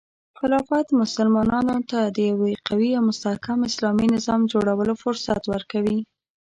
[0.39, 2.35] خلافت مسلمانانو ته د یو
[2.67, 5.99] قوي او مستحکم اسلامي نظام جوړولو فرصت ورکوي.